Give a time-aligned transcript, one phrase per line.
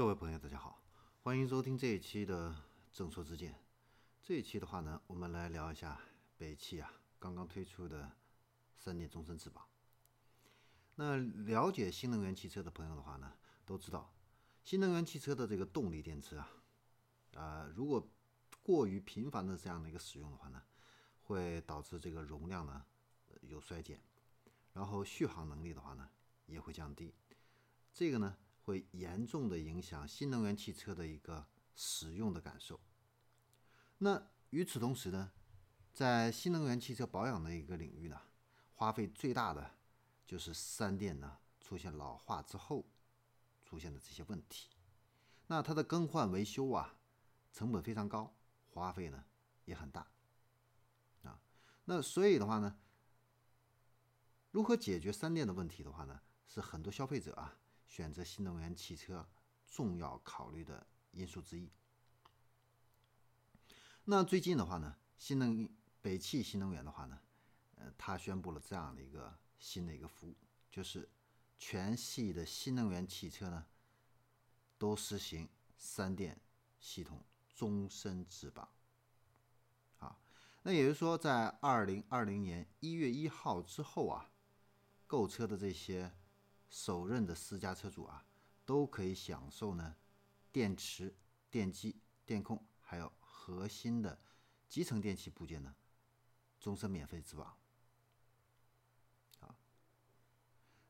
[0.00, 0.82] 各位朋友，大家好，
[1.22, 2.56] 欢迎收听这一期的
[2.90, 3.54] 正说之见。
[4.22, 6.00] 这一期的话呢，我们来聊一下
[6.38, 8.10] 北汽啊刚刚推出的
[8.78, 9.68] 三电终身质保。
[10.94, 13.30] 那了解新能源汽车的朋友的话呢，
[13.66, 14.10] 都知道
[14.64, 16.48] 新能源汽车的这个动力电池啊，
[17.34, 18.08] 啊，如果
[18.62, 20.62] 过于频繁的这样的一个使用的话呢，
[21.24, 22.82] 会导致这个容量呢
[23.42, 24.02] 有衰减，
[24.72, 26.08] 然后续航能力的话呢
[26.46, 27.14] 也会降低。
[27.92, 28.34] 这个呢。
[28.64, 32.80] 会严重的影响新能源汽车的一个使用的感受。
[33.98, 35.32] 那与此同时呢，
[35.92, 38.20] 在新能源汽车保养的一个领域呢，
[38.74, 39.78] 花费最大的
[40.26, 42.86] 就是三电呢出现老化之后
[43.64, 44.70] 出现的这些问题。
[45.46, 46.96] 那它的更换维修啊，
[47.52, 48.34] 成本非常高，
[48.68, 49.24] 花费呢
[49.64, 50.06] 也很大
[51.22, 51.40] 啊。
[51.84, 52.78] 那所以的话呢，
[54.50, 57.56] 如何解决三电的问题的话呢，是很多消费者啊。
[57.90, 59.28] 选择新能源汽车
[59.66, 61.68] 重要考虑的因素之一。
[64.04, 65.68] 那最近的话呢，新能
[66.00, 67.20] 北汽新能源的话呢，
[67.74, 70.36] 呃，它宣布了这样的一个新的一个服务，
[70.70, 71.10] 就是
[71.58, 73.66] 全系的新能源汽车呢，
[74.78, 76.40] 都实行三电
[76.78, 77.24] 系统
[77.56, 78.72] 终身质保。
[79.98, 80.16] 啊，
[80.62, 84.30] 那也就是说，在二零二零年一月一号之后啊，
[85.08, 86.14] 购车的这些。
[86.70, 88.24] 首任的私家车主啊，
[88.64, 89.96] 都可以享受呢，
[90.50, 91.14] 电池、
[91.50, 94.18] 电机、电控，还有核心的
[94.68, 95.74] 集成电器部件呢，
[96.60, 97.58] 终身免费质保。
[99.40, 99.56] 啊，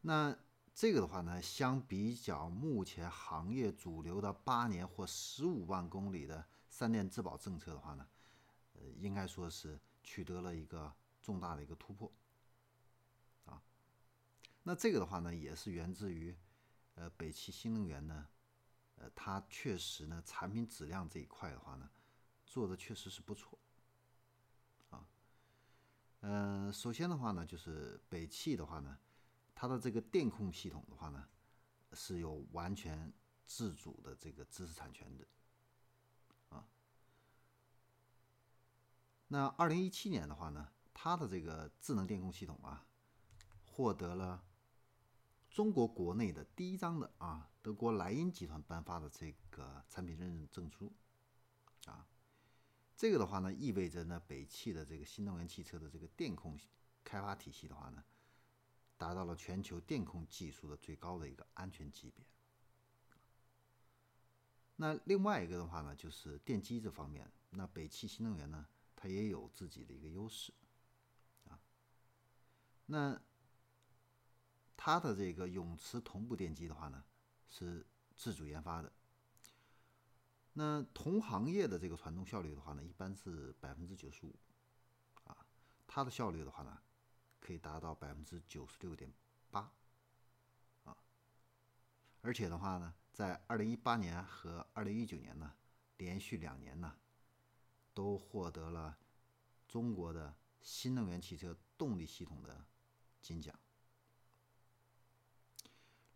[0.00, 0.36] 那
[0.74, 8.06] 这个的话呢，相比较目前行业主流的八年或十五万公里的三电质保政策的话呢，
[8.74, 10.92] 呃，应该说是取得了一个
[11.22, 12.12] 重大的一个突破。
[14.68, 16.36] 那这个的话呢，也是源自于，
[16.96, 18.28] 呃，北汽新能源呢，
[18.96, 21.88] 呃，它确实呢，产品质量这一块的话呢，
[22.44, 23.58] 做的确实是不错，
[24.90, 25.08] 啊，
[26.20, 28.98] 嗯，首先的话呢，就是北汽的话呢，
[29.54, 31.26] 它的这个电控系统的话呢，
[31.94, 33.10] 是有完全
[33.46, 35.26] 自主的这个知识产权的，
[36.50, 36.62] 啊，
[39.28, 42.84] 那二零一七年的话呢，它的这个智能电控系统啊，
[43.64, 44.44] 获得了。
[45.58, 50.92] 中国国内的第一张的啊，德国莱茵集团颁发的这个产品认证证书，
[51.86, 52.06] 啊，
[52.96, 56.56] 这个的话呢，意味着呢，北汽的这个新能源汽车的这个电控
[57.02, 58.04] 开发体系的话呢，
[58.96, 62.24] 达到了全球电控技术的最高的一个安全级别。
[64.76, 68.64] 那另外一个的话呢，就是电机这方面，那北汽新能源呢，
[68.94, 70.52] 它也有自己的一个优势，
[71.48, 71.58] 啊，
[72.86, 73.20] 那。
[74.80, 77.04] 它的这个永磁同步电机的话呢，
[77.48, 77.84] 是
[78.14, 78.92] 自主研发的。
[80.52, 84.38] 那同行业的这个传动效率的话呢，一般是百分之九十五，
[85.24, 85.36] 啊，
[85.88, 86.80] 它的效率的话呢，
[87.40, 89.12] 可以达到百分之九十六点
[89.50, 89.72] 八，
[90.84, 90.96] 啊，
[92.22, 95.54] 而且的话呢，在二零一八年和二零一九年呢，
[95.96, 96.96] 连续两年呢，
[97.92, 98.96] 都获得了
[99.66, 102.64] 中国的新能源汽车动力系统的
[103.20, 103.58] 金奖。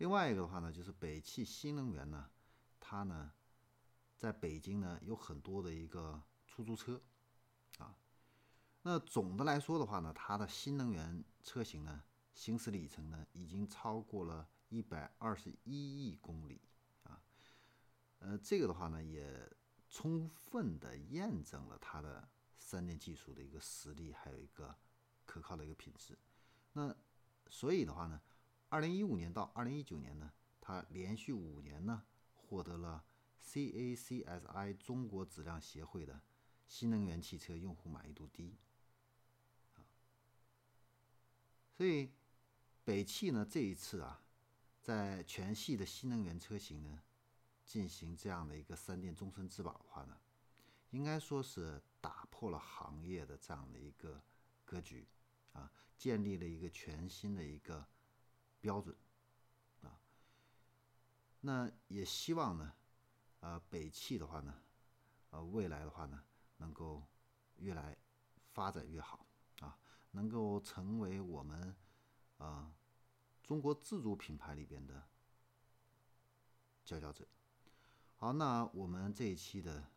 [0.03, 2.29] 另外一个的话呢，就是北汽新能源呢，
[2.81, 3.31] 它呢，
[4.19, 7.01] 在北京呢有很多的一个出租车，
[7.79, 7.97] 啊，
[8.83, 12.03] 那总的来说的话呢，它的新能源车型呢，
[12.35, 16.61] 行驶里程呢已经超过了一百二十一亿公里，
[17.05, 17.23] 啊，
[18.19, 19.49] 呃，这个的话呢，也
[19.89, 24.77] 充分的验证了它的三电技术的一个实力，还有一个
[25.25, 26.19] 可靠的一个品质。
[26.73, 26.93] 那
[27.49, 28.21] 所以的话呢。
[28.73, 33.05] 二零一五年到二零一九年呢，它连续五年呢获得了
[33.45, 36.23] CACSI 中国质量协会的
[36.67, 38.57] 新能源汽车用户满意度第一。
[41.77, 42.13] 所以
[42.83, 44.23] 北汽呢这一次啊，
[44.81, 47.03] 在全系的新能源车型呢
[47.67, 50.19] 进行这样的一个三电终身质保的话呢，
[50.93, 54.23] 应该说是打破了行业的这样的一个
[54.65, 55.07] 格局
[55.53, 57.87] 啊，建立了一个全新的一个。
[58.63, 58.97] 标准
[59.83, 60.01] 啊，
[61.41, 62.73] 那也希望呢，
[63.41, 64.63] 呃，北汽的话呢，
[65.31, 66.23] 呃，未来的话呢，
[66.59, 67.03] 能够
[67.57, 67.99] 越来
[68.53, 69.27] 发展越好
[69.59, 69.77] 啊，
[70.13, 71.75] 能够成为我们
[72.39, 72.73] 啊
[73.43, 75.09] 中国自主品牌里边的
[76.85, 77.27] 佼佼者。
[78.15, 79.91] 好，那我们这一期的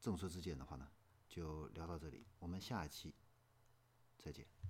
[0.00, 0.90] 正说之见的话呢，
[1.28, 3.14] 就聊到这里，我们下一期
[4.16, 4.69] 再见。